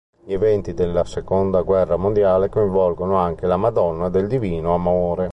[0.25, 5.29] Gli eventi della seconda guerra mondiale coinvolgono anche la Madonna del Divino Amore.